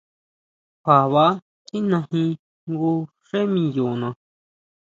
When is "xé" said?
3.27-3.39